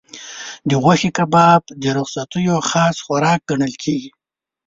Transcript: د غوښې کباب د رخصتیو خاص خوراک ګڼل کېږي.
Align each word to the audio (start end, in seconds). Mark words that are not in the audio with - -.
د 0.69 0.71
غوښې 0.83 1.09
کباب 1.17 1.61
د 1.81 1.83
رخصتیو 1.97 2.55
خاص 2.69 2.95
خوراک 3.05 3.39
ګڼل 3.49 3.73
کېږي. 3.83 4.09